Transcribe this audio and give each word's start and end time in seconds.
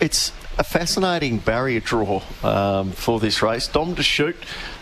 it's 0.00 0.32
a 0.58 0.64
fascinating 0.64 1.38
barrier 1.38 1.80
draw 1.80 2.22
um, 2.42 2.92
for 2.92 3.20
this 3.20 3.42
race. 3.42 3.66
Dom 3.68 3.94
to 3.96 4.02
shoot, 4.02 4.36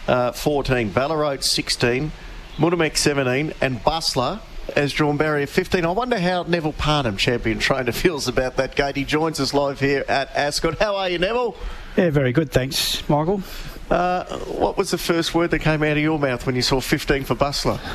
uh, 0.09 0.33
14, 0.33 0.91
Ballarat 0.91 1.43
16, 1.43 2.13
Mudamek 2.57 2.97
17, 2.97 3.55
and 3.61 3.83
Bustler 3.83 4.41
has 4.77 4.93
drawn 4.93 5.17
barrier 5.17 5.47
15. 5.47 5.85
I 5.85 5.91
wonder 5.91 6.19
how 6.19 6.45
Neville 6.45 6.73
Parnham, 6.73 7.17
champion 7.17 7.59
trainer, 7.59 7.93
feels 7.93 8.29
about 8.29 8.57
that 8.57 8.77
gate. 8.77 8.97
He 8.97 9.05
joins 9.05 9.41
us 9.41 9.55
live 9.55 9.81
here 9.81 10.05
at 10.09 10.35
Ascot. 10.35 10.79
How 10.79 10.97
are 10.97 11.09
you, 11.09 11.19
Neville? 11.19 11.57
Yeah, 11.97 12.11
very 12.11 12.33
good, 12.33 12.51
thanks, 12.51 13.07
Michael. 13.09 13.43
Uh, 13.91 14.25
what 14.39 14.79
was 14.79 14.91
the 14.91 14.99
first 14.99 15.35
word 15.35 15.51
that 15.51 15.59
came 15.59 15.83
out 15.83 15.97
of 15.97 16.03
your 16.03 16.19
mouth 16.19 16.47
when 16.47 16.57
you 16.57 16.63
saw 16.63 16.81
15 16.81 17.25
for 17.25 17.35
Bustler? 17.35 17.81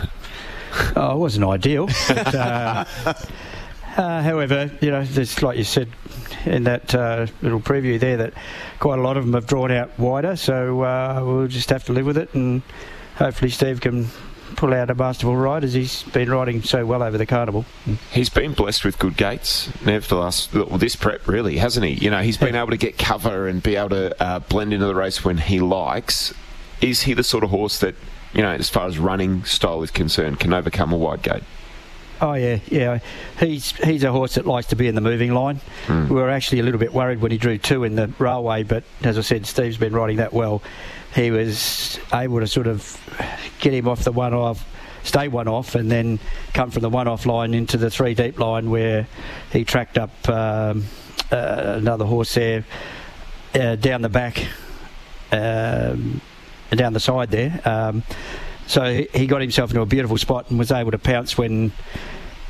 Oh, 0.96 1.14
it 1.14 1.18
wasn't 1.18 1.46
ideal. 1.46 1.88
But, 2.08 2.36
uh, 2.36 2.86
uh, 3.98 4.22
however, 4.22 4.72
you 4.82 4.92
know, 4.92 5.04
there's 5.04 5.42
like 5.42 5.58
you 5.58 5.64
said 5.64 5.90
in 6.46 6.64
that 6.64 6.96
uh, 6.96 7.28
little 7.42 7.60
preview 7.60 8.00
there 8.00 8.18
that 8.18 8.34
quite 8.80 9.00
a 9.00 9.02
lot 9.02 9.18
of 9.18 9.26
them 9.26 9.34
have 9.34 9.48
drawn 9.48 9.72
out 9.72 9.98
wider, 10.00 10.36
so 10.36 10.82
uh, 10.82 11.22
we'll 11.26 11.48
just 11.48 11.70
have 11.70 11.84
to 11.86 11.94
live 11.94 12.06
with 12.06 12.18
it, 12.18 12.34
and 12.34 12.62
hopefully 13.16 13.52
Steve 13.52 13.82
can 13.82 14.08
pull 14.56 14.74
out 14.74 14.90
a 14.90 14.96
masterful 14.96 15.36
ride 15.36 15.64
as 15.64 15.74
he's 15.74 16.04
been 16.04 16.30
riding 16.30 16.62
so 16.62 16.86
well 16.86 17.04
over 17.04 17.18
the 17.18 17.26
carnival. 17.26 17.66
He's 18.12 18.30
been 18.30 18.54
blessed 18.54 18.86
with 18.86 18.98
good 18.98 19.18
gates, 19.18 19.70
Nev, 19.86 20.08
the 20.08 20.16
last, 20.16 20.54
well, 20.54 20.78
this 20.78 20.96
prep 20.96 21.28
really, 21.28 21.58
hasn't 21.58 21.86
he? 21.86 21.94
You 21.94 22.10
know, 22.10 22.22
he's 22.22 22.38
been 22.38 22.56
able 22.56 22.70
to 22.70 22.78
get 22.78 22.98
cover 22.98 23.48
and 23.48 23.62
be 23.62 23.76
able 23.76 23.90
to 23.90 24.24
uh, 24.24 24.40
blend 24.40 24.74
into 24.74 24.86
the 24.86 24.96
race 24.96 25.24
when 25.24 25.38
he 25.38 25.60
likes. 25.60 26.34
Is 26.82 27.02
he 27.02 27.14
the 27.14 27.24
sort 27.24 27.44
of 27.44 27.50
horse 27.50 27.80
that, 27.80 27.96
you 28.34 28.42
know, 28.42 28.52
as 28.52 28.70
far 28.70 28.88
as 28.88 28.98
running 28.98 29.44
style 29.44 29.84
is 29.84 29.92
concerned, 29.92 30.40
can 30.40 30.54
overcome 30.54 30.94
a 30.94 30.98
wide 30.98 31.24
gate? 31.24 31.44
Oh 32.20 32.34
yeah, 32.34 32.60
yeah. 32.68 33.00
He's 33.40 33.72
he's 33.72 34.04
a 34.04 34.12
horse 34.12 34.36
that 34.36 34.46
likes 34.46 34.68
to 34.68 34.76
be 34.76 34.88
in 34.88 34.96
the 34.96 35.02
moving 35.02 35.34
line. 35.34 35.62
Mm. 35.86 36.10
We 36.10 36.16
were 36.16 36.30
actually 36.30 36.60
a 36.60 36.64
little 36.64 36.80
bit 36.80 36.94
worried 36.94 37.22
when 37.22 37.32
he 37.32 37.38
drew 37.38 37.58
two 37.58 37.84
in 37.84 37.96
the 37.96 38.12
railway, 38.20 38.64
but 38.64 38.84
as 39.04 39.18
I 39.18 39.22
said, 39.22 39.46
Steve's 39.46 39.78
been 39.78 39.94
riding 39.94 40.18
that 40.18 40.34
well. 40.34 40.62
He 41.14 41.32
was 41.32 42.00
able 42.14 42.40
to 42.40 42.48
sort 42.48 42.68
of 42.68 43.00
get 43.60 43.74
him 43.74 43.88
off 43.88 44.04
the 44.04 44.12
one 44.12 44.34
off, 44.34 44.66
stay 45.04 45.28
one 45.28 45.48
off, 45.48 45.76
and 45.76 45.92
then 45.92 46.20
come 46.54 46.72
from 46.72 46.82
the 46.82 46.90
one 46.90 47.08
off 47.08 47.26
line 47.26 47.54
into 47.54 47.78
the 47.78 47.90
three 47.90 48.14
deep 48.14 48.40
line 48.40 48.70
where 48.70 49.08
he 49.52 49.64
tracked 49.64 49.98
up 49.98 50.12
um, 50.30 50.86
uh, 51.32 51.76
another 51.78 52.06
horse 52.06 52.34
there 52.34 52.66
uh, 53.56 53.76
down 53.76 54.02
the 54.02 54.10
back, 54.10 54.46
um, 55.32 56.22
down 56.72 56.94
the 56.94 57.00
side 57.00 57.32
there. 57.32 57.62
Um, 57.66 58.04
so 58.68 58.84
he- 58.94 59.08
he 59.14 59.28
got 59.28 59.42
himself 59.42 59.72
into 59.72 59.82
a 59.82 59.86
beautiful 59.86 60.18
spot 60.18 60.50
and 60.50 60.60
was 60.60 60.72
able 60.72 60.92
to 60.92 60.98
pounce 61.00 61.38
when 61.38 61.72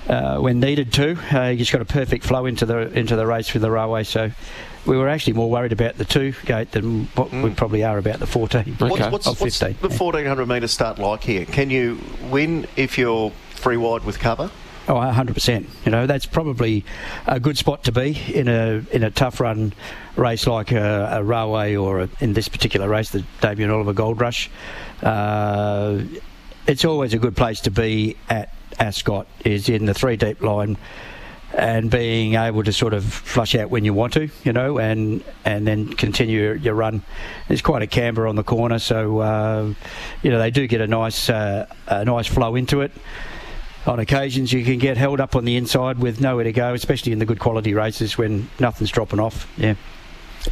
uh, 0.09 0.37
when 0.39 0.59
needed 0.59 0.93
to. 0.93 1.17
Uh, 1.31 1.51
he 1.51 1.57
just 1.57 1.71
got 1.71 1.81
a 1.81 1.85
perfect 1.85 2.23
flow 2.23 2.45
into 2.45 2.65
the 2.65 2.91
into 2.97 3.15
the 3.15 3.25
race 3.25 3.53
with 3.53 3.61
the 3.61 3.71
railway. 3.71 4.03
So 4.03 4.31
we 4.85 4.95
were 4.97 5.09
actually 5.09 5.33
more 5.33 5.49
worried 5.49 5.73
about 5.73 5.97
the 5.97 6.05
two 6.05 6.33
gate 6.45 6.71
than 6.71 7.05
what 7.15 7.31
we 7.31 7.49
probably 7.49 7.83
are 7.83 7.97
about 7.97 8.19
the 8.19 8.27
14 8.27 8.61
Okay. 8.61 8.85
What's, 8.87 9.11
what's, 9.11 9.27
of 9.27 9.41
what's 9.41 9.59
the 9.59 9.89
1400 9.89 10.47
metre 10.47 10.67
start 10.67 10.97
like 10.97 11.23
here? 11.23 11.45
Can 11.45 11.69
you 11.69 11.99
win 12.29 12.67
if 12.77 12.97
you're 12.97 13.31
free 13.49 13.75
wide 13.75 14.05
with 14.05 14.17
cover? 14.19 14.49
Oh, 14.89 14.93
100%. 14.93 15.65
You 15.85 15.91
know, 15.91 16.07
that's 16.07 16.25
probably 16.25 16.85
a 17.25 17.39
good 17.39 17.57
spot 17.57 17.83
to 17.85 17.91
be 17.91 18.17
in 18.33 18.47
a 18.47 18.85
in 18.91 19.03
a 19.03 19.11
tough 19.11 19.41
run 19.41 19.73
race 20.15 20.47
like 20.47 20.71
a, 20.71 21.09
a 21.11 21.23
railway 21.23 21.75
or 21.75 22.01
a, 22.01 22.09
in 22.21 22.33
this 22.33 22.47
particular 22.47 22.87
race, 22.87 23.09
the 23.09 23.25
Damien 23.41 23.69
Oliver 23.69 23.91
Gold 23.91 24.21
Rush. 24.21 24.49
Uh, 25.03 26.03
it's 26.67 26.85
always 26.85 27.13
a 27.13 27.17
good 27.17 27.35
place 27.35 27.59
to 27.61 27.71
be 27.71 28.15
at 28.29 28.53
Ascot, 28.79 29.27
is 29.43 29.67
in 29.67 29.85
the 29.85 29.93
three 29.93 30.15
deep 30.15 30.41
line 30.41 30.77
and 31.53 31.89
being 31.89 32.35
able 32.35 32.63
to 32.63 32.73
sort 32.73 32.93
of 32.93 33.03
flush 33.05 33.55
out 33.55 33.69
when 33.69 33.85
you 33.85 33.93
want 33.93 34.13
to, 34.13 34.29
you 34.43 34.53
know, 34.53 34.79
and 34.79 35.23
and 35.45 35.65
then 35.65 35.87
continue 35.93 36.53
your, 36.53 36.73
run. 36.73 37.01
There's 37.47 37.61
quite 37.61 37.81
a 37.81 37.87
camber 37.87 38.27
on 38.27 38.35
the 38.35 38.43
corner, 38.43 38.79
so 38.79 39.19
uh, 39.19 39.73
you 40.23 40.31
know 40.31 40.39
they 40.39 40.51
do 40.51 40.67
get 40.67 40.81
a 40.81 40.87
nice 40.87 41.29
uh, 41.29 41.67
a 41.87 42.05
nice 42.05 42.27
flow 42.27 42.55
into 42.55 42.81
it. 42.81 42.91
On 43.87 43.99
occasions, 43.99 44.51
you 44.51 44.63
can 44.65 44.77
get 44.79 44.97
held 44.97 45.19
up 45.21 45.35
on 45.35 45.45
the 45.45 45.55
inside 45.55 45.97
with 45.99 46.19
nowhere 46.19 46.43
to 46.43 46.51
go, 46.51 46.73
especially 46.73 47.13
in 47.13 47.19
the 47.19 47.25
good 47.25 47.39
quality 47.39 47.73
races 47.73 48.17
when 48.17 48.49
nothing's 48.59 48.91
dropping 48.91 49.19
off. 49.19 49.49
Yeah. 49.57 49.75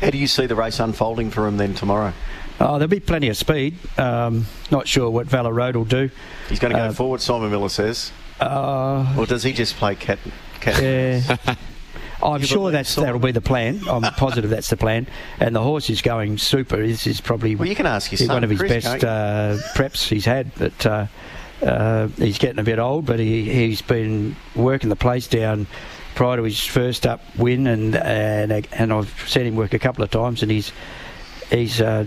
How 0.02 0.10
do 0.10 0.18
you 0.18 0.28
see 0.28 0.46
the 0.46 0.56
race 0.56 0.80
unfolding 0.80 1.32
for 1.32 1.46
him 1.48 1.58
then 1.58 1.74
tomorrow? 1.74 2.14
Oh, 2.62 2.74
there'll 2.80 2.88
be 2.88 3.02
plenty 3.02 3.28
of 3.28 3.36
speed. 3.36 3.76
Um, 3.98 4.46
not 4.72 4.88
sure 4.88 5.10
what 5.10 5.28
Valor 5.28 5.52
Road 5.54 5.76
will 5.76 5.84
do. 5.86 6.10
He's 6.48 6.60
going 6.60 6.72
to 6.74 6.80
go 6.80 6.86
Uh, 6.86 6.92
forward, 6.94 7.20
Simon 7.22 7.52
Miller 7.52 7.68
says. 7.70 8.12
Uh, 8.40 9.14
Or 9.18 9.26
does 9.26 9.44
he 9.44 9.52
just 9.52 9.76
play 9.76 9.96
cat? 9.96 10.20
cat? 10.62 10.82
Yeah. 10.82 11.38
I'm 12.24 12.40
You 12.42 12.48
sure 12.48 12.72
that's 12.72 12.96
that'll 12.96 13.20
be 13.20 13.34
the 13.34 13.42
plan. 13.42 13.82
I'm 13.90 14.02
positive 14.18 14.50
that's 14.50 14.70
the 14.70 14.78
plan. 14.78 15.06
And 15.42 15.54
the 15.54 15.62
horse 15.62 15.90
is 15.90 16.02
going 16.02 16.38
super. 16.38 16.78
This 16.78 17.06
is 17.06 17.20
probably 17.20 17.56
Well, 17.56 17.68
you 17.68 17.76
can 17.76 17.86
ask 17.86 18.12
your 18.12 18.18
son, 18.18 18.30
one 18.30 18.44
of 18.46 18.50
his 18.50 18.60
Chris, 18.60 18.86
best 18.86 19.04
uh, 19.04 19.58
preps 19.76 20.08
he's 20.08 20.26
had. 20.26 20.56
But 20.56 20.86
uh, 20.86 21.06
uh, 21.62 22.08
he's 22.18 22.38
getting 22.38 22.60
a 22.60 22.64
bit 22.64 22.80
old, 22.80 23.06
but 23.06 23.20
he 23.20 23.44
he's 23.52 23.82
been 23.82 24.36
working 24.56 24.90
the 24.90 24.96
place 24.96 25.28
down 25.28 25.68
prior 26.16 26.38
to 26.38 26.44
his 26.44 26.60
first 26.66 27.06
up 27.06 27.22
win, 27.38 27.68
and 27.68 27.96
and 27.96 28.68
and 28.72 28.94
I've 28.94 29.24
seen 29.28 29.46
him 29.46 29.56
work 29.56 29.74
a 29.74 29.80
couple 29.80 30.04
of 30.04 30.12
times, 30.12 30.42
and 30.42 30.52
he's 30.52 30.72
he's. 31.52 31.82
Uh, 31.82 32.06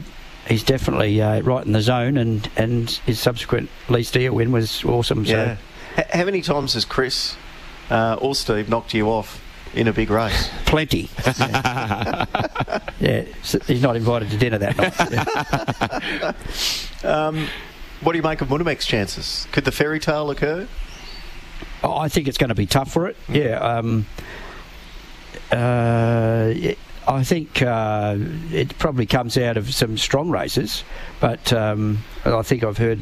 He's 0.48 0.62
definitely 0.64 1.20
uh, 1.20 1.42
right 1.42 1.62
in 1.66 1.72
the 1.72 1.82
zone, 1.82 2.16
and, 2.16 2.48
and 2.56 2.88
his 3.04 3.20
subsequent 3.20 3.68
least 3.90 4.16
year 4.16 4.32
win 4.32 4.50
was 4.50 4.82
awesome. 4.82 5.26
So 5.26 5.32
Yeah. 5.36 5.56
H- 5.98 6.06
how 6.10 6.24
many 6.24 6.40
times 6.40 6.72
has 6.72 6.86
Chris 6.86 7.36
uh, 7.90 8.16
or 8.18 8.34
Steve 8.34 8.66
knocked 8.70 8.94
you 8.94 9.10
off 9.10 9.42
in 9.74 9.88
a 9.88 9.92
big 9.92 10.08
race? 10.08 10.48
Plenty. 10.64 11.10
Yeah, 11.38 12.24
yeah 13.00 13.24
so 13.42 13.58
he's 13.66 13.82
not 13.82 13.96
invited 13.96 14.30
to 14.30 14.38
dinner 14.38 14.56
that 14.56 14.78
night. 14.78 16.32
Yeah. 17.04 17.26
Um, 17.26 17.46
what 18.02 18.12
do 18.12 18.18
you 18.18 18.22
make 18.22 18.40
of 18.40 18.48
Munimek's 18.48 18.86
chances? 18.86 19.46
Could 19.52 19.64
the 19.64 19.72
fairy 19.72 20.00
tale 20.00 20.30
occur? 20.30 20.68
Oh, 21.82 21.96
I 21.96 22.08
think 22.08 22.28
it's 22.28 22.38
going 22.38 22.48
to 22.48 22.54
be 22.54 22.66
tough 22.66 22.90
for 22.92 23.06
it. 23.08 23.16
Yeah. 23.28 23.58
Um, 23.58 24.06
uh, 25.52 26.52
I 27.06 27.24
think 27.24 27.62
uh, 27.62 28.16
it 28.52 28.76
probably 28.78 29.06
comes 29.06 29.38
out 29.38 29.56
of 29.56 29.72
some 29.72 29.96
strong 29.96 30.30
races, 30.30 30.84
but 31.20 31.52
um, 31.52 31.98
I 32.24 32.42
think 32.42 32.64
I've 32.64 32.76
heard 32.78 33.00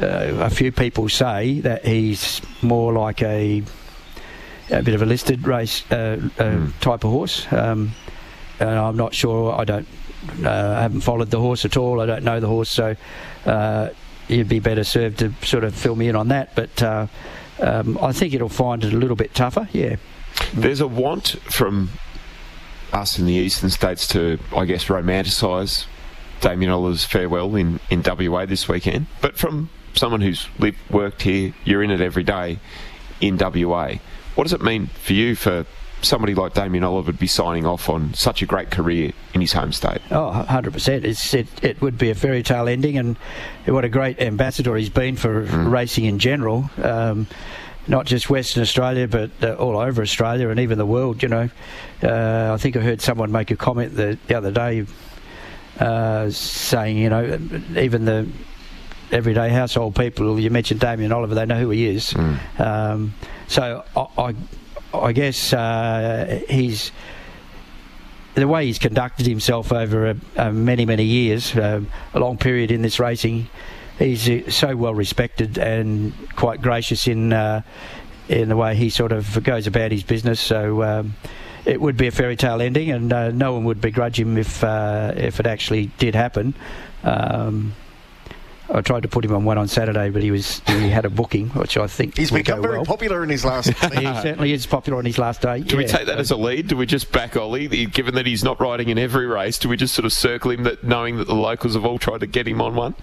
uh, 0.00 0.36
a 0.40 0.50
few 0.50 0.72
people 0.72 1.08
say 1.08 1.60
that 1.60 1.84
he's 1.84 2.40
more 2.62 2.92
like 2.92 3.22
a 3.22 3.62
a 4.70 4.82
bit 4.82 4.94
of 4.94 5.00
a 5.02 5.06
listed 5.06 5.46
race 5.46 5.82
uh, 5.90 6.18
uh, 6.38 6.42
Mm. 6.42 6.80
type 6.80 7.04
of 7.04 7.10
horse. 7.10 7.46
Um, 7.52 7.92
and 8.60 8.68
I'm 8.70 8.96
not 8.96 9.14
sure. 9.14 9.58
I 9.58 9.64
don't. 9.64 9.86
Uh, 10.44 10.50
I 10.78 10.82
haven't 10.82 11.00
followed 11.02 11.30
the 11.30 11.40
horse 11.40 11.64
at 11.64 11.76
all. 11.76 12.00
I 12.00 12.06
don't 12.06 12.24
know 12.24 12.40
the 12.40 12.48
horse, 12.48 12.70
so 12.70 12.96
uh, 13.46 13.88
you'd 14.28 14.48
be 14.48 14.60
better 14.60 14.84
served 14.84 15.18
to 15.18 15.32
sort 15.42 15.64
of 15.64 15.74
fill 15.74 15.96
me 15.96 16.08
in 16.08 16.16
on 16.16 16.28
that. 16.28 16.54
But 16.54 16.82
uh, 16.82 17.06
um, 17.60 17.98
I 18.00 18.12
think 18.12 18.34
it'll 18.34 18.48
find 18.48 18.84
it 18.84 18.92
a 18.92 18.96
little 18.96 19.16
bit 19.16 19.34
tougher. 19.34 19.68
Yeah. 19.72 19.96
There's 20.54 20.80
a 20.80 20.86
want 20.86 21.28
from 21.50 21.90
us 22.92 23.18
in 23.18 23.26
the 23.26 23.34
eastern 23.34 23.70
states 23.70 24.06
to, 24.08 24.38
I 24.54 24.64
guess, 24.64 24.84
romanticise 24.84 25.86
Damien 26.40 26.70
Oliver's 26.70 27.04
farewell 27.04 27.56
in, 27.56 27.80
in 27.90 28.02
WA 28.04 28.46
this 28.46 28.68
weekend. 28.68 29.06
But 29.20 29.36
from 29.36 29.70
someone 29.94 30.20
who's 30.20 30.48
lived, 30.58 30.78
worked 30.90 31.22
here, 31.22 31.54
you're 31.64 31.82
in 31.82 31.90
it 31.90 32.00
every 32.00 32.22
day 32.22 32.60
in 33.20 33.36
WA. 33.36 33.94
What 34.34 34.44
does 34.44 34.52
it 34.52 34.62
mean 34.62 34.86
for 34.86 35.12
you 35.14 35.34
for 35.34 35.66
somebody 36.02 36.34
like 36.34 36.54
Damien 36.54 36.84
Oliver 36.84 37.08
would 37.08 37.18
be 37.18 37.26
signing 37.26 37.66
off 37.66 37.88
on 37.88 38.14
such 38.14 38.42
a 38.42 38.46
great 38.46 38.70
career 38.70 39.12
in 39.34 39.40
his 39.40 39.52
home 39.52 39.72
state? 39.72 40.00
Oh, 40.10 40.44
100%. 40.48 41.04
It's, 41.04 41.34
it, 41.34 41.46
it 41.62 41.80
would 41.80 41.98
be 41.98 42.10
a 42.10 42.14
fairy 42.14 42.42
tale 42.42 42.68
ending, 42.68 42.98
and 42.98 43.16
what 43.66 43.84
a 43.84 43.88
great 43.88 44.20
ambassador 44.20 44.76
he's 44.76 44.90
been 44.90 45.16
for 45.16 45.42
racing 45.42 46.04
in 46.04 46.18
general. 46.18 46.70
Um, 46.82 47.26
not 47.88 48.04
just 48.04 48.28
Western 48.28 48.62
Australia, 48.62 49.08
but 49.08 49.30
uh, 49.42 49.54
all 49.54 49.78
over 49.78 50.02
Australia 50.02 50.50
and 50.50 50.60
even 50.60 50.76
the 50.78 50.86
world, 50.86 51.22
you 51.22 51.28
know. 51.28 51.48
Uh, 52.02 52.52
I 52.52 52.56
think 52.58 52.76
I 52.76 52.80
heard 52.80 53.00
someone 53.00 53.32
make 53.32 53.50
a 53.50 53.56
comment 53.56 53.96
the, 53.96 54.18
the 54.26 54.34
other 54.36 54.50
day 54.50 54.84
uh, 55.80 56.30
saying, 56.30 56.98
you 56.98 57.08
know, 57.08 57.40
even 57.76 58.04
the 58.04 58.28
everyday 59.10 59.48
household 59.48 59.96
people, 59.96 60.38
you 60.38 60.50
mentioned 60.50 60.80
Damien 60.80 61.12
Oliver, 61.12 61.34
they 61.34 61.46
know 61.46 61.58
who 61.58 61.70
he 61.70 61.86
is. 61.86 62.14
Um, 62.58 63.14
so 63.46 63.84
I, 63.96 64.06
I, 64.22 64.34
I 64.94 65.12
guess 65.12 65.52
uh, 65.52 66.42
he's 66.48 66.92
the 68.34 68.46
way 68.46 68.66
he's 68.66 68.78
conducted 68.78 69.26
himself 69.26 69.72
over 69.72 70.10
a, 70.10 70.16
a 70.36 70.52
many 70.52 70.86
many 70.86 71.04
years, 71.04 71.56
um, 71.56 71.88
a 72.14 72.20
long 72.20 72.38
period 72.38 72.70
in 72.70 72.82
this 72.82 73.00
racing, 73.00 73.48
he's 73.98 74.28
uh, 74.28 74.50
so 74.50 74.76
well 74.76 74.94
respected 74.94 75.58
and 75.58 76.12
quite 76.36 76.62
gracious 76.62 77.06
in 77.06 77.32
uh, 77.32 77.62
in 78.28 78.48
the 78.48 78.56
way 78.56 78.74
he 78.74 78.90
sort 78.90 79.12
of 79.12 79.42
goes 79.42 79.66
about 79.66 79.92
his 79.92 80.02
business. 80.02 80.40
So. 80.40 80.82
Um, 80.82 81.14
it 81.64 81.82
would 81.82 81.98
be 81.98 82.06
a 82.06 82.10
fairy 82.10 82.36
tale 82.36 82.62
ending, 82.62 82.90
and 82.90 83.12
uh, 83.12 83.30
no 83.30 83.52
one 83.52 83.64
would 83.64 83.78
begrudge 83.78 84.18
him 84.18 84.38
if 84.38 84.64
uh, 84.64 85.12
if 85.16 85.38
it 85.38 85.46
actually 85.46 85.86
did 85.98 86.14
happen. 86.14 86.54
Um, 87.04 87.74
I 88.70 88.80
tried 88.82 89.02
to 89.02 89.08
put 89.08 89.24
him 89.24 89.34
on 89.34 89.44
one 89.44 89.56
on 89.56 89.66
Saturday, 89.66 90.10
but 90.10 90.22
he 90.22 90.30
was 90.30 90.60
he 90.66 90.90
had 90.90 91.04
a 91.04 91.10
booking, 91.10 91.48
which 91.50 91.76
I 91.78 91.86
think 91.86 92.16
He's 92.18 92.30
become 92.30 92.60
very 92.60 92.76
well. 92.76 92.84
popular 92.84 93.22
in 93.22 93.30
his 93.30 93.44
last. 93.44 93.68
He 93.98 94.04
certainly 94.04 94.52
is 94.52 94.66
popular 94.66 94.98
on 94.98 95.04
his 95.04 95.18
last 95.18 95.40
day. 95.40 95.60
Do 95.60 95.76
we 95.76 95.86
take 95.86 96.06
that 96.06 96.18
as 96.18 96.30
a 96.30 96.36
lead? 96.36 96.68
Do 96.68 96.76
we 96.76 96.84
just 96.86 97.10
back 97.10 97.36
Ollie, 97.36 97.86
given 97.86 98.14
that 98.16 98.26
he's 98.26 98.44
not 98.44 98.60
riding 98.60 98.88
in 98.90 98.98
every 98.98 99.26
race? 99.26 99.58
Do 99.58 99.68
we 99.68 99.76
just 99.76 99.94
sort 99.94 100.04
of 100.04 100.12
circle 100.12 100.50
him, 100.50 100.64
that 100.64 100.84
knowing 100.84 101.16
that 101.16 101.26
the 101.26 101.34
locals 101.34 101.74
have 101.74 101.84
all 101.84 101.98
tried 101.98 102.20
to 102.20 102.26
get 102.26 102.46
him 102.46 102.60
on 102.60 102.74
one? 102.74 102.94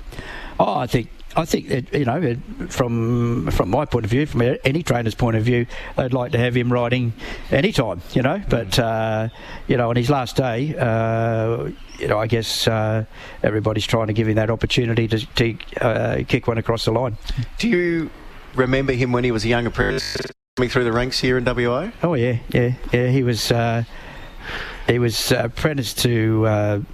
Oh, 0.59 0.77
I 0.77 0.87
think 0.87 1.09
I 1.37 1.43
think 1.45 1.69
it, 1.69 1.93
you 1.93 2.05
know 2.05 2.21
it, 2.21 2.39
from 2.69 3.49
from 3.51 3.69
my 3.69 3.85
point 3.85 4.05
of 4.05 4.11
view, 4.11 4.25
from 4.25 4.41
any 4.63 4.83
trainer's 4.83 5.15
point 5.15 5.35
of 5.35 5.43
view, 5.43 5.65
they'd 5.97 6.13
like 6.13 6.31
to 6.31 6.37
have 6.37 6.55
him 6.55 6.71
riding 6.71 7.13
anytime. 7.51 8.01
You 8.13 8.21
know, 8.21 8.41
but 8.49 8.79
uh, 8.79 9.29
you 9.67 9.75
know 9.75 9.89
on 9.89 9.97
his 9.97 10.09
last 10.09 10.37
day, 10.37 10.75
uh, 10.77 11.69
you 11.99 12.07
know 12.07 12.19
I 12.19 12.27
guess 12.27 12.67
uh, 12.67 13.03
everybody's 13.43 13.85
trying 13.85 14.07
to 14.07 14.13
give 14.13 14.29
him 14.29 14.35
that 14.35 14.49
opportunity 14.49 15.07
to, 15.09 15.25
to 15.35 15.57
uh, 15.81 16.23
kick 16.27 16.47
one 16.47 16.57
across 16.57 16.85
the 16.85 16.91
line. 16.91 17.17
Do 17.57 17.67
you 17.67 18.09
remember 18.55 18.93
him 18.93 19.11
when 19.11 19.25
he 19.25 19.31
was 19.31 19.43
a 19.43 19.49
young 19.49 19.65
apprentice 19.65 20.15
coming 20.55 20.69
through 20.69 20.85
the 20.85 20.93
ranks 20.93 21.19
here 21.19 21.37
in 21.37 21.43
WA? 21.43 21.91
Oh 22.01 22.13
yeah, 22.13 22.37
yeah, 22.49 22.75
yeah. 22.93 23.07
He 23.07 23.23
was 23.23 23.51
uh, 23.51 23.83
he 24.87 24.99
was 24.99 25.31
apprenticed 25.33 25.99
to. 25.99 26.85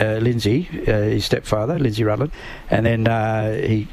Uh, 0.00 0.16
Lindsay, 0.16 0.66
uh, 0.88 1.02
his 1.02 1.26
stepfather, 1.26 1.78
Lindsay 1.78 2.04
Rutland, 2.04 2.32
and 2.70 2.86
then 2.86 3.06
uh, 3.06 3.52
he 3.52 3.86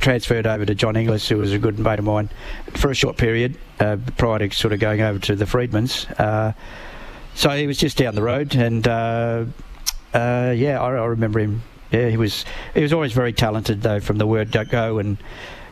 transferred 0.00 0.46
over 0.46 0.64
to 0.64 0.74
John 0.74 0.96
Inglis, 0.96 1.28
who 1.28 1.36
was 1.36 1.52
a 1.52 1.58
good 1.58 1.78
mate 1.78 1.98
of 1.98 2.06
mine, 2.06 2.30
for 2.74 2.90
a 2.90 2.94
short 2.94 3.18
period 3.18 3.58
uh, 3.78 3.98
prior 4.16 4.38
to 4.38 4.50
sort 4.50 4.72
of 4.72 4.80
going 4.80 5.02
over 5.02 5.18
to 5.18 5.36
the 5.36 5.44
Freedmans. 5.44 6.08
Uh, 6.18 6.52
so 7.34 7.50
he 7.50 7.66
was 7.66 7.76
just 7.76 7.98
down 7.98 8.14
the 8.14 8.22
road, 8.22 8.54
and 8.54 8.88
uh, 8.88 9.44
yeah, 10.14 10.78
I, 10.80 10.86
I, 10.86 11.04
remember 11.04 11.40
him. 11.40 11.62
Yeah, 11.90 12.08
he 12.08 12.16
was 12.16 12.46
he 12.72 12.82
was 12.82 12.94
always 12.94 13.12
very 13.12 13.34
talented 13.34 13.82
though, 13.82 14.00
from 14.00 14.16
the 14.16 14.26
word 14.26 14.50
go. 14.70 14.98
And 14.98 15.18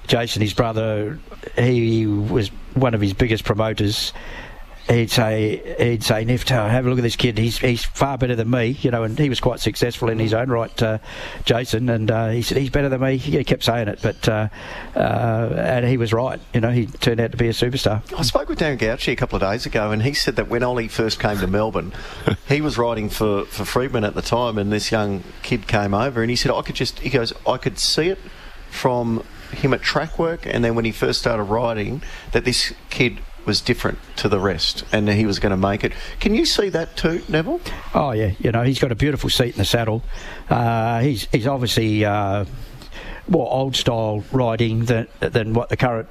Jason, 0.07 0.43
his 0.43 0.53
brother, 0.53 1.19
he 1.57 2.07
was 2.07 2.49
one 2.75 2.95
of 2.95 3.01
his 3.01 3.15
biggest 3.15 3.45
promoters 3.45 4.13
he'd 4.91 5.11
say, 5.11 5.75
he'd 5.79 6.03
say, 6.03 6.25
Nifto, 6.25 6.69
have 6.69 6.85
a 6.85 6.89
look 6.89 6.99
at 6.99 7.03
this 7.03 7.17
kid. 7.17 7.39
He's 7.39 7.59
he's 7.59 7.85
far 7.85 8.19
better 8.19 8.35
than 8.35 8.51
me, 8.51 8.77
you 8.81 8.91
know. 8.91 9.05
And 9.05 9.19
he 9.19 9.29
was 9.29 9.41
quite 9.41 9.61
successful 9.61 10.09
in 10.09 10.19
his 10.19 10.35
own 10.35 10.51
right, 10.51 10.83
uh, 10.83 10.99
Jason. 11.45 11.89
And 11.89 12.11
uh, 12.11 12.29
he 12.29 12.43
said 12.43 12.59
he's 12.59 12.71
better 12.71 12.89
than 12.89 13.01
me. 13.01 13.17
He 13.17 13.43
kept 13.45 13.65
saying 13.65 13.89
it, 13.89 14.01
but 14.03 14.29
uh, 14.29 14.49
uh, 14.97 15.55
and 15.57 15.87
he 15.87 15.97
was 15.97 16.13
right. 16.13 16.41
You 16.53 16.61
know, 16.61 16.71
he 16.71 16.87
turned 16.87 17.21
out 17.21 17.31
to 17.33 17.37
be 17.37 17.49
a 17.49 17.53
superstar. 17.53 18.03
I 18.19 18.23
spoke 18.23 18.49
with 18.49 18.59
Dan 18.59 18.79
Gauci 18.79 19.13
a 19.13 19.17
couple 19.17 19.37
of 19.37 19.43
days 19.43 19.67
ago, 19.67 19.91
and 19.91 20.03
he 20.03 20.13
said 20.13 20.37
that 20.37 20.49
when 20.49 20.63
Ollie 20.63 20.89
first 20.89 21.21
came 21.21 21.39
to 21.39 21.47
Melbourne, 21.47 21.93
he 22.49 22.61
was 22.61 22.77
riding 22.77 23.09
for 23.09 23.45
for 23.47 23.65
Freedman 23.65 24.05
at 24.05 24.15
the 24.15 24.23
time, 24.23 24.59
and 24.59 24.73
this 24.73 24.91
young 24.91 25.23
kid 25.43 25.67
came 25.67 25.95
over, 25.95 26.23
and 26.23 26.31
he 26.31 26.37
said 26.37 26.53
I 26.53 26.63
could 26.63 26.75
just, 26.75 26.99
he 27.01 27.11
goes, 27.11 27.33
I 27.47 27.57
could 27.57 27.79
see 27.79 28.09
it 28.09 28.19
from 28.71 29.25
him 29.53 29.75
at 29.75 29.83
track 29.83 30.19
work, 30.19 30.47
and 30.47 30.65
then 30.65 30.75
when 30.75 30.85
he 30.85 30.93
first 30.93 31.21
started 31.21 31.45
riding, 31.45 32.03
that 32.33 32.45
this 32.45 32.73
kid 32.89 33.19
was 33.47 33.61
different 33.61 33.99
to 34.17 34.29
the 34.29 34.39
rest 34.39 34.85
and 34.93 35.09
he 35.09 35.27
was 35.27 35.39
going 35.39 35.51
to 35.51 35.57
make 35.57 35.85
it. 35.85 35.93
Can 36.19 36.35
you 36.35 36.45
see 36.45 36.69
that 36.71 36.97
too, 36.97 37.23
Neville? 37.29 37.61
Oh, 37.95 38.13
yeah. 38.13 38.33
You 38.39 38.53
know, 38.53 38.63
he's 38.63 38.79
got 38.79 38.93
a 38.93 38.95
beautiful 38.95 39.31
seat 39.31 39.55
in 39.55 39.59
the 39.59 39.65
saddle. 39.65 40.03
Uh, 40.49 41.01
he's, 41.01 41.27
he's 41.33 41.47
obviously 41.47 42.05
uh, 42.05 42.45
more 43.29 43.51
old 43.51 43.77
style 43.77 44.25
riding 44.33 44.85
than, 44.85 45.09
than 45.21 45.55
what 45.55 45.69
the 45.69 45.77
current. 45.77 46.09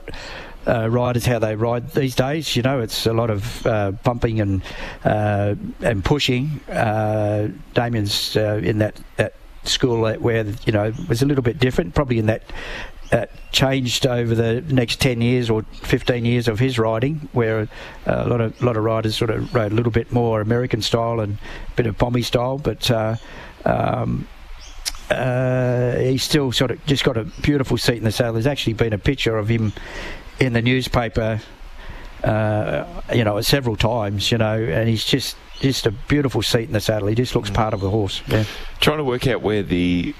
Uh, 0.68 0.88
riders 0.88 1.26
how 1.26 1.40
they 1.40 1.56
ride 1.56 1.90
these 1.92 2.14
days. 2.14 2.56
You 2.56 2.62
know, 2.62 2.82
it's 2.82 3.08
a 3.08 3.14
lot 3.14 3.30
of 3.30 3.66
uh, 3.66 3.92
bumping 3.92 4.42
and 4.42 4.62
uh, 5.06 5.56
and 5.80 6.04
pushing. 6.04 6.60
Uh, 6.70 7.48
Damien's 7.74 8.36
uh, 8.36 8.60
in 8.62 8.80
that 8.80 9.00
that 9.16 9.34
school 9.64 10.02
where 10.02 10.46
you 10.66 10.74
know 10.74 10.94
was 11.08 11.22
a 11.22 11.26
little 11.26 11.42
bit 11.42 11.60
different, 11.60 11.96
probably 11.96 12.20
in 12.20 12.26
that 12.28 12.44
uh, 13.12 13.26
changed 13.52 14.06
over 14.06 14.36
the 14.36 14.62
next 14.62 15.02
10 15.02 15.22
years 15.22 15.50
or 15.50 15.64
15 15.84 16.26
years 16.26 16.48
of 16.48 16.60
his 16.60 16.78
riding, 16.78 17.30
where 17.34 17.62
uh, 17.62 17.66
a 18.06 18.28
lot 18.28 18.42
of 18.42 18.62
lot 18.62 18.78
of 18.78 18.84
riders 18.84 19.18
sort 19.18 19.32
of 19.32 19.54
rode 19.54 19.72
a 19.72 19.76
little 19.76 19.92
bit 19.92 20.12
more 20.12 20.42
American 20.42 20.82
style 20.82 21.20
and 21.20 21.38
a 21.70 21.76
bit 21.76 21.88
of 21.88 21.98
bomby 21.98 22.24
style, 22.24 22.58
but. 22.58 22.90
Uh, 22.90 23.16
um, 23.66 24.28
uh, 25.10 25.96
he's 25.98 26.22
still 26.22 26.52
sort 26.52 26.70
of 26.70 26.86
just 26.86 27.04
got 27.04 27.18
a 27.18 27.24
beautiful 27.42 27.78
seat 27.78 27.98
in 27.98 28.04
the 28.04 28.12
saddle. 28.12 28.34
There's 28.34 28.46
actually 28.46 28.74
been 28.74 28.94
a 28.94 29.00
picture 29.00 29.38
of 29.38 29.48
him 29.48 29.74
in 30.40 30.54
the 30.54 30.62
newspaper, 30.62 31.42
uh, 32.24 32.86
you 33.14 33.24
know, 33.24 33.42
several 33.42 33.76
times, 33.76 34.32
you 34.32 34.38
know, 34.38 34.62
and 34.62 34.88
he's 34.88 35.04
just 35.04 35.36
just 35.60 35.88
a 35.88 35.92
beautiful 35.92 36.42
seat 36.42 36.68
in 36.68 36.74
the 36.74 36.80
saddle. 36.80 37.08
He 37.08 37.16
just 37.16 37.36
looks 37.36 37.50
part 37.50 37.74
of 37.74 37.82
the 37.82 37.90
horse. 37.90 38.22
Yeah. 38.28 38.46
Trying 38.80 38.98
to 38.98 39.04
work 39.04 39.26
out 39.28 39.42
where 39.42 39.64
the 39.64 40.14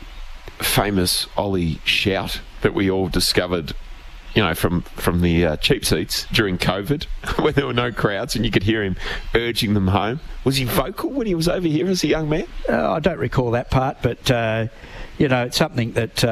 famous 0.58 1.28
Ollie 1.38 1.80
shout 1.86 2.42
that 2.62 2.74
we 2.74 2.90
all 2.90 3.08
discovered 3.08 3.74
you 4.36 4.44
know, 4.44 4.54
from 4.54 4.82
from 4.82 5.22
the 5.22 5.46
uh, 5.46 5.56
cheap 5.58 5.84
seats 5.84 6.26
during 6.32 6.58
COVID, 6.58 7.04
when 7.44 7.54
there 7.56 7.66
were 7.66 7.74
no 7.74 7.92
crowds 7.92 8.36
and 8.36 8.46
you 8.46 8.52
could 8.52 8.64
hear 8.64 8.84
him 8.84 8.96
urging 9.34 9.74
them 9.74 9.88
home. 9.88 10.20
Was 10.44 10.58
he 10.58 10.66
vocal 10.66 11.10
when 11.10 11.28
he 11.28 11.36
was 11.36 11.48
over 11.48 11.68
here 11.68 11.88
as 11.88 12.04
a 12.04 12.08
young 12.08 12.30
man? 12.30 12.46
Uh, 12.68 12.94
I 12.94 13.00
don't 13.00 13.18
recall 13.18 13.52
that 13.52 13.72
part, 13.72 13.98
but 14.02 14.30
uh, 14.30 14.68
you 15.20 15.28
know, 15.28 15.44
it's 15.46 15.58
something 15.58 15.92
that 15.92 16.24
uh, 16.24 16.28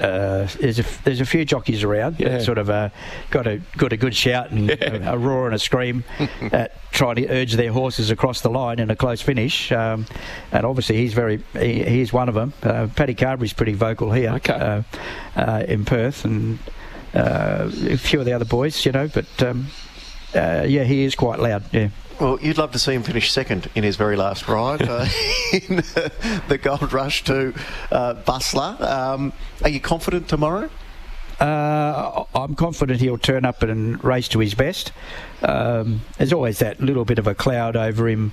uh, 0.00 0.46
there's 0.60 0.78
a 0.78 0.84
there's 1.04 1.20
a 1.20 1.26
few 1.26 1.44
jockeys 1.44 1.82
around 1.82 2.18
Yeah. 2.18 2.28
that 2.30 2.42
sort 2.42 2.56
of 2.58 2.70
uh, 2.70 2.88
got 3.30 3.46
a 3.46 3.60
got 3.76 3.92
a 3.92 3.96
good 3.96 4.14
shout 4.14 4.50
and 4.52 4.70
a, 4.70 5.12
a 5.12 5.18
roar 5.18 5.46
and 5.46 5.54
a 5.54 5.58
scream 5.58 6.04
at 6.52 6.72
trying 6.92 7.16
to 7.16 7.28
urge 7.28 7.54
their 7.54 7.72
horses 7.72 8.10
across 8.10 8.40
the 8.40 8.50
line 8.50 8.78
in 8.78 8.88
a 8.90 8.96
close 8.96 9.20
finish. 9.20 9.70
Um, 9.72 10.06
and 10.52 10.64
obviously, 10.64 10.96
he's 10.96 11.12
very 11.12 11.42
he, 11.52 11.82
he's 11.82 12.12
one 12.12 12.28
of 12.28 12.34
them. 12.36 12.52
Uh, 12.62 12.86
Paddy 12.94 13.14
Carbery's 13.14 13.52
pretty 13.52 13.74
vocal 13.74 14.12
here 14.12 14.30
Okay. 14.34 14.52
uh, 14.54 14.82
uh, 15.36 15.64
in 15.66 15.84
Perth, 15.84 16.24
and 16.24 16.58
uh, 17.14 17.68
a 17.90 17.96
few 17.96 18.20
of 18.20 18.26
the 18.26 18.32
other 18.32 18.44
boys, 18.44 18.86
you 18.86 18.92
know. 18.92 19.08
But 19.08 19.42
um, 19.42 19.66
uh, 20.34 20.64
yeah, 20.68 20.84
he 20.84 21.02
is 21.04 21.14
quite 21.16 21.40
loud. 21.40 21.64
Yeah. 21.72 21.88
Well, 22.20 22.40
you'd 22.40 22.58
love 22.58 22.72
to 22.72 22.80
see 22.80 22.94
him 22.94 23.04
finish 23.04 23.30
second 23.30 23.70
in 23.76 23.84
his 23.84 23.94
very 23.94 24.16
last 24.16 24.48
ride 24.48 24.82
uh, 24.82 25.06
in 25.52 25.76
the 26.48 26.58
Gold 26.60 26.92
Rush 26.92 27.22
to 27.24 27.54
uh, 27.92 28.14
Bustler. 28.14 28.76
Um, 28.80 29.32
are 29.62 29.68
you 29.68 29.78
confident 29.78 30.26
tomorrow? 30.26 30.68
Uh, 31.38 32.24
I'm 32.34 32.56
confident 32.56 33.00
he'll 33.00 33.18
turn 33.18 33.44
up 33.44 33.62
and 33.62 34.02
race 34.02 34.26
to 34.28 34.40
his 34.40 34.54
best. 34.54 34.90
Um, 35.42 36.00
there's 36.16 36.32
always 36.32 36.58
that 36.58 36.80
little 36.80 37.04
bit 37.04 37.20
of 37.20 37.28
a 37.28 37.36
cloud 37.36 37.76
over 37.76 38.08
him, 38.08 38.32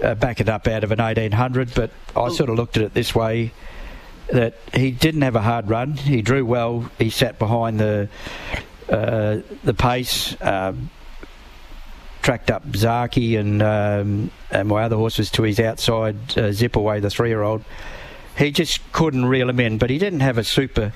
uh, 0.00 0.14
back 0.14 0.40
it 0.40 0.48
up 0.48 0.68
out 0.68 0.84
of 0.84 0.92
an 0.92 1.00
1800, 1.00 1.74
but 1.74 1.90
I 2.14 2.28
sort 2.28 2.50
of 2.50 2.56
looked 2.56 2.76
at 2.76 2.84
it 2.84 2.94
this 2.94 3.16
way 3.16 3.52
that 4.28 4.54
he 4.72 4.92
didn't 4.92 5.22
have 5.22 5.34
a 5.34 5.42
hard 5.42 5.68
run. 5.68 5.94
He 5.94 6.22
drew 6.22 6.46
well. 6.46 6.88
He 6.98 7.10
sat 7.10 7.40
behind 7.40 7.80
the 7.80 8.08
uh, 8.88 9.38
the 9.64 9.74
pace. 9.74 10.36
Um, 10.40 10.90
tracked 12.24 12.50
up 12.50 12.62
Zaki 12.74 13.36
and 13.36 13.62
um, 13.62 14.30
and 14.50 14.66
my 14.66 14.82
other 14.82 14.96
horses 14.96 15.30
to 15.32 15.42
his 15.42 15.60
outside. 15.60 16.16
Uh, 16.36 16.50
zip 16.50 16.74
away 16.74 16.98
the 16.98 17.10
three 17.10 17.28
year 17.28 17.42
old. 17.42 17.62
He 18.36 18.50
just 18.50 18.80
couldn't 18.92 19.26
reel 19.26 19.48
him 19.48 19.60
in, 19.60 19.78
but 19.78 19.90
he 19.90 19.98
didn't 19.98 20.20
have 20.20 20.38
a 20.38 20.44
super 20.44 20.92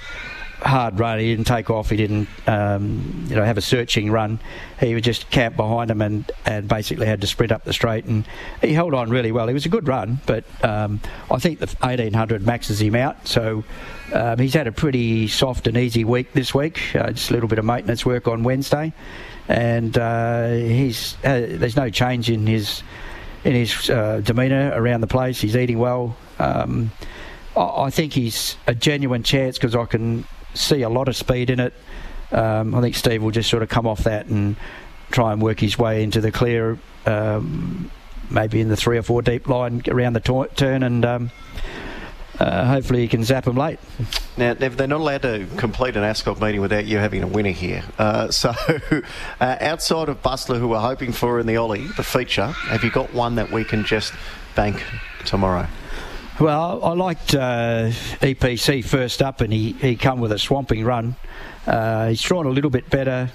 hard 0.61 0.99
run. 0.99 1.19
He 1.21 1.27
didn't 1.27 1.47
take 1.47 1.71
off. 1.71 1.91
He 1.91 1.97
didn't, 1.97 2.29
um, 2.49 3.27
you 3.29 3.37
know, 3.37 3.45
have 3.45 3.59
a 3.59 3.61
searching 3.61 4.11
run. 4.11 4.41
He 4.81 4.95
would 4.95 5.05
just 5.05 5.31
camp 5.31 5.57
behind 5.57 5.91
him 5.91 6.03
and, 6.03 6.31
and 6.45 6.67
basically 6.67 7.07
had 7.07 7.21
to 7.21 7.27
sprint 7.27 7.53
up 7.53 7.65
the 7.65 7.73
straight. 7.73 8.07
And 8.07 8.25
he 8.61 8.73
held 8.73 8.95
on 8.95 9.11
really 9.11 9.31
well. 9.31 9.49
It 9.49 9.53
was 9.53 9.67
a 9.67 9.69
good 9.69 9.87
run, 9.87 10.19
but 10.27 10.45
um, 10.65 11.01
I 11.31 11.39
think 11.39 11.61
the 11.61 11.67
1800 11.67 12.45
maxes 12.45 12.81
him 12.81 12.97
out. 12.97 13.29
So 13.29 13.63
um, 14.13 14.39
he's 14.39 14.55
had 14.55 14.67
a 14.67 14.73
pretty 14.73 15.29
soft 15.29 15.69
and 15.69 15.77
easy 15.77 16.05
week 16.05 16.33
this 16.33 16.53
week. 16.53 16.81
Uh, 16.95 17.13
just 17.13 17.31
a 17.31 17.35
little 17.35 17.49
bit 17.49 17.59
of 17.61 17.65
maintenance 17.65 18.05
work 18.05 18.27
on 18.27 18.43
Wednesday, 18.43 18.93
and 19.49 19.97
uh, 19.97 20.51
he's 20.51 21.17
uh, 21.25 21.47
there's 21.49 21.77
no 21.77 21.91
change 21.91 22.31
in 22.31 22.47
his 22.47 22.83
in 23.45 23.55
his 23.55 23.89
uh, 23.91 24.21
demeanour 24.23 24.73
around 24.75 25.01
the 25.01 25.07
place. 25.07 25.41
He's 25.41 25.57
eating 25.57 25.79
well. 25.79 26.17
Um, 26.39 26.91
I 27.57 27.91
think 27.91 28.13
he's 28.13 28.57
a 28.67 28.75
genuine 28.75 29.23
chance 29.23 29.57
because 29.59 29.75
I 29.75 29.85
can 29.87 30.25
see 30.55 30.83
a 30.83 30.89
lot 30.89 31.09
of 31.09 31.17
speed 31.17 31.51
in 31.51 31.61
it. 31.61 31.75
Um, 32.31 32.75
I 32.75 32.81
think 32.81 32.95
Steve 32.95 33.23
will 33.23 33.31
just 33.31 33.51
sort 33.51 33.63
of 33.63 33.69
come 33.69 33.87
off 33.87 34.05
that 34.05 34.27
and 34.27 34.57
try 35.11 35.33
and 35.33 35.41
work 35.41 35.61
his 35.61 35.79
way 35.79 36.03
into 36.03 36.21
the 36.21 36.31
clear, 36.31 36.79
um, 37.07 37.91
maybe 38.31 38.61
in 38.61 38.69
the 38.69 38.77
three 38.77 38.99
or 38.99 39.03
four 39.03 39.23
deep 39.23 39.49
line 39.49 39.83
around 39.89 40.13
the 40.13 40.21
tor- 40.21 40.49
turn, 40.49 40.83
and 40.83 41.05
um, 41.05 41.31
uh, 42.39 42.65
hopefully 42.67 43.01
he 43.01 43.09
can 43.09 43.25
zap 43.25 43.47
him 43.47 43.57
late. 43.57 43.79
Now, 44.37 44.55
they're 44.55 44.87
not 44.87 45.01
allowed 45.01 45.23
to 45.23 45.47
complete 45.57 45.97
an 45.97 46.05
Ascot 46.05 46.41
meeting 46.41 46.61
without 46.61 46.87
you 46.87 46.99
having 46.99 47.23
a 47.23 47.27
winner 47.27 47.51
here. 47.51 47.83
Uh, 47.99 48.29
so, 48.31 48.55
uh, 49.41 49.57
outside 49.61 50.09
of 50.09 50.23
Bustler, 50.23 50.59
who 50.59 50.69
we're 50.69 50.79
hoping 50.79 51.13
for 51.13 51.41
in 51.41 51.47
the 51.47 51.57
Ollie, 51.57 51.87
the 51.97 52.05
feature, 52.05 52.47
have 52.47 52.85
you 52.85 52.91
got 52.91 53.13
one 53.13 53.35
that 53.35 53.51
we 53.51 53.65
can 53.65 53.85
just 53.85 54.13
bank 54.55 54.83
tomorrow? 55.25 55.67
Well, 56.41 56.85
I 56.85 56.93
liked 56.93 57.35
uh, 57.35 57.89
EPC 58.21 58.85
first 58.85 59.23
up, 59.23 59.41
and 59.41 59.53
he, 59.53 59.73
he 59.73 59.97
come 59.97 60.21
with 60.21 60.31
a 60.31 60.39
swamping 60.39 60.85
run. 60.85 61.17
Uh, 61.67 62.11
he's 62.11 62.23
drawn 62.23 62.47
a 62.47 62.51
little 62.51 62.71
bit 62.71 62.89
better. 62.89 63.31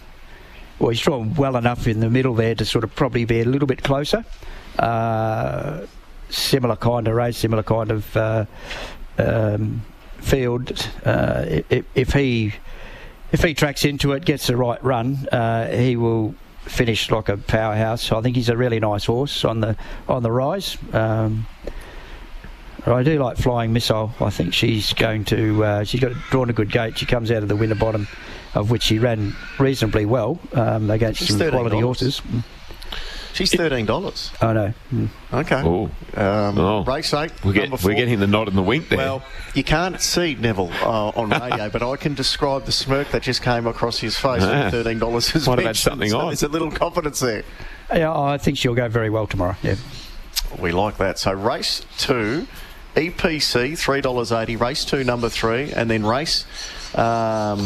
Well, 0.80 0.90
he's 0.90 1.02
drawn 1.02 1.34
well 1.34 1.58
enough 1.58 1.86
in 1.86 2.00
the 2.00 2.10
middle 2.10 2.34
there 2.34 2.56
to 2.56 2.64
sort 2.64 2.86
of 2.86 2.96
probably 2.96 3.26
be 3.26 3.42
a 3.42 3.46
little 3.46 3.68
bit 3.68 3.84
closer. 3.84 4.24
Similar 6.34 6.78
kind 6.78 7.08
of 7.08 7.16
race, 7.16 7.38
similar 7.38 7.64
kind 7.64 7.92
of 7.92 8.18
uh, 8.18 8.46
um, 9.18 9.84
field, 10.18 10.90
uh, 11.06 11.46
if, 11.70 11.86
if 11.96 12.14
he 12.14 12.54
if 13.32 13.44
he 13.44 13.54
tracks 13.54 13.84
into 13.84 14.14
it, 14.14 14.26
gets 14.26 14.48
the 14.48 14.56
right 14.56 14.82
run, 14.84 15.28
uh, 15.32 15.68
he 15.70 15.96
will 15.96 16.36
finish 16.62 17.12
like 17.12 17.30
a 17.30 17.38
powerhouse. 17.38 18.12
I 18.12 18.22
think 18.22 18.36
he's 18.36 18.50
a 18.50 18.56
really 18.56 18.80
nice 18.80 19.06
horse 19.06 19.44
on 19.44 19.60
the 19.60 19.76
on 20.08 20.24
the 20.24 20.32
rise. 20.32 20.78
Um, 20.94 21.46
I 22.86 23.02
do 23.04 23.18
like 23.18 23.38
Flying 23.38 23.72
Missile. 23.72 24.14
I 24.20 24.30
think 24.30 24.54
she's 24.54 24.94
going 24.94 25.26
to. 25.26 25.64
Uh, 25.64 25.84
she's 25.84 26.02
got 26.02 26.14
drawn 26.30 26.50
a 26.50 26.54
good 26.54 26.72
gate. 26.72 26.98
She 26.98 27.06
comes 27.06 27.32
out 27.32 27.42
of 27.42 27.50
the 27.50 27.56
Winterbottom, 27.56 28.08
of 28.56 28.72
which 28.72 28.84
she 28.84 29.00
ran 29.00 29.36
reasonably 29.58 30.06
well 30.06 30.40
um, 30.54 30.90
against 30.92 31.20
She's 31.22 31.38
some 31.38 31.50
quality 31.50 31.78
$13. 31.78 31.84
horses. 31.84 32.22
She's 33.34 33.52
thirteen 33.54 33.86
dollars. 33.86 34.32
I 34.42 34.54
know. 34.54 34.74
Mm. 34.94 35.10
Okay. 35.34 35.62
Oh. 35.66 35.86
Um, 36.16 36.58
Oh. 36.60 36.84
Race 36.84 37.14
eight. 37.14 37.32
We're, 37.44 37.54
get, 37.54 37.84
we're 37.84 37.96
getting 37.96 38.20
the 38.20 38.28
nod 38.28 38.48
and 38.48 38.58
the 38.58 38.62
wink 38.62 38.90
there. 38.90 39.00
Well, 39.00 39.24
you 39.56 39.64
can't 39.64 40.00
see 40.00 40.36
Neville 40.36 40.72
uh, 40.82 41.10
on 41.10 41.30
radio, 41.42 41.70
but 41.70 41.82
I 41.82 41.96
can 41.96 42.14
describe 42.14 42.66
the 42.66 42.72
smirk 42.72 43.10
that 43.10 43.24
just 43.24 43.42
came 43.42 43.66
across 43.68 43.98
his 44.00 44.16
face. 44.18 44.44
Ah. 44.44 44.70
Thirteen 44.70 45.00
dollars 45.00 45.34
is 45.36 45.48
Might 45.48 45.54
have 45.54 45.60
had 45.60 45.66
mentioned, 45.70 45.92
something 45.92 46.10
so 46.12 46.20
on. 46.20 46.28
There's 46.28 46.44
a 46.44 46.48
little 46.48 46.72
confidence 46.72 47.20
there. 47.20 47.44
Yeah, 47.94 48.16
I 48.16 48.38
think 48.38 48.58
she'll 48.58 48.76
go 48.76 48.88
very 48.88 49.10
well 49.10 49.28
tomorrow. 49.28 49.56
Yeah. 49.64 49.76
We 50.60 50.72
like 50.72 50.98
that. 50.98 51.18
So 51.18 51.32
race 51.32 51.84
two, 51.98 52.46
EPC 52.96 53.78
three 53.78 54.02
dollars 54.02 54.32
eighty. 54.32 54.56
Race 54.56 54.86
two, 54.86 55.04
number 55.04 55.30
three, 55.30 55.72
and 55.74 55.90
then 55.90 56.06
race, 56.06 56.46
um, 56.94 57.60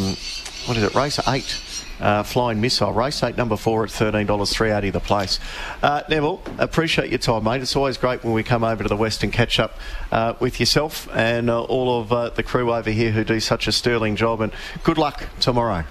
what 0.66 0.76
is 0.76 0.82
it? 0.82 0.94
Race 0.94 1.20
eight. 1.28 1.62
Uh, 2.00 2.22
flying 2.22 2.60
missile 2.60 2.92
race 2.92 3.22
eight 3.24 3.36
number 3.36 3.56
four 3.56 3.82
at 3.82 3.90
thirteen 3.90 4.26
dollars 4.26 4.52
three 4.52 4.70
eighty 4.70 4.90
the 4.90 5.00
place. 5.00 5.40
Uh, 5.82 6.02
Neville, 6.08 6.40
appreciate 6.58 7.10
your 7.10 7.18
time, 7.18 7.42
mate. 7.42 7.60
It's 7.60 7.74
always 7.74 7.96
great 7.96 8.22
when 8.22 8.32
we 8.32 8.44
come 8.44 8.62
over 8.62 8.84
to 8.84 8.88
the 8.88 8.96
West 8.96 9.24
and 9.24 9.32
catch 9.32 9.58
up 9.58 9.78
uh, 10.12 10.34
with 10.38 10.60
yourself 10.60 11.08
and 11.12 11.50
uh, 11.50 11.62
all 11.62 12.00
of 12.00 12.12
uh, 12.12 12.30
the 12.30 12.42
crew 12.44 12.72
over 12.72 12.90
here 12.90 13.10
who 13.10 13.24
do 13.24 13.40
such 13.40 13.66
a 13.66 13.72
sterling 13.72 14.14
job. 14.14 14.40
And 14.40 14.52
good 14.84 14.96
luck 14.96 15.24
tomorrow. 15.40 15.84